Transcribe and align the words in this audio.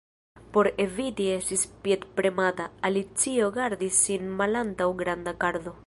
Por 0.53 0.65
eviti 0.85 1.25
esti 1.35 1.59
piedpremata, 1.83 2.67
Alicio 2.91 3.53
gardis 3.59 4.01
sin 4.07 4.29
malantaŭ 4.41 4.91
granda 5.05 5.37
kardo. 5.47 5.77